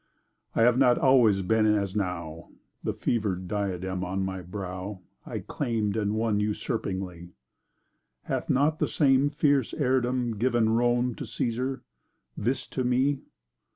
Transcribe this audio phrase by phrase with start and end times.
[0.55, 2.49] I have not always been as now:
[2.83, 7.29] The fever'd diadem on my brow I claim'd and won usurpingly—
[8.23, 13.19] Hath not the same fierce heirdom given Rome to the Caesar—this to me?